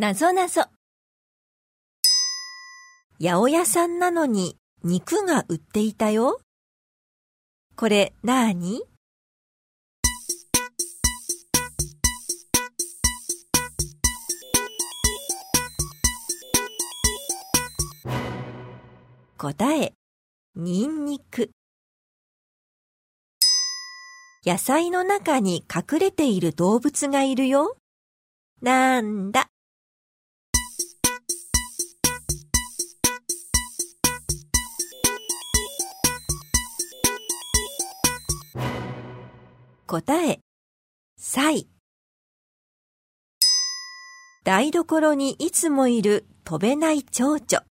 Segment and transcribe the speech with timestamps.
[0.00, 0.62] なぞなぞ。
[3.20, 6.40] 八百屋さんなのに肉が売っていたよ。
[7.76, 8.80] これなーに？
[19.36, 19.92] 答え、
[20.54, 21.50] ニンニク。
[24.46, 27.76] 野菜の中に隠れている動物がいるよ。
[28.62, 29.48] なんだ？
[39.90, 40.38] 答え、
[41.18, 41.66] サイ。
[44.44, 47.64] 台所にいつもいる飛べない蝶々。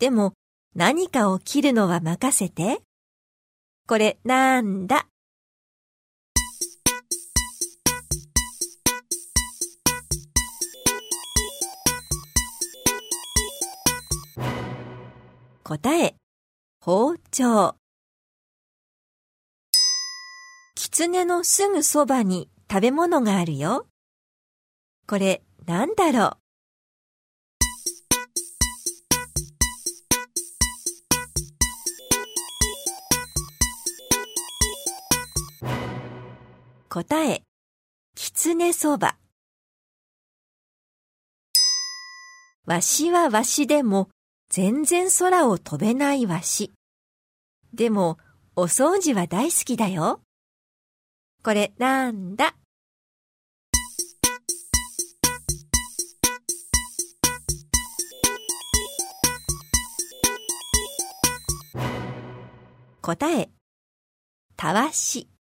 [0.00, 0.32] でも
[0.74, 2.80] 何かを切るのは任せて。
[3.86, 5.06] これなんだ？
[15.62, 16.16] 答え、
[16.80, 17.76] 包丁。
[20.84, 23.86] 狐のすぐそばに食べ物があるよ。
[25.06, 26.38] これなんだろ
[35.62, 35.68] う？
[36.88, 37.44] 答え、
[38.16, 39.16] 狐そば。
[42.66, 44.10] わしはわしでも
[44.50, 46.72] 全然空を飛べないわし。
[47.72, 48.18] でも、
[48.56, 50.20] お掃除は大好きだよ。
[51.44, 52.54] これなんだ？
[63.00, 63.50] 答え、
[64.56, 65.31] たわし。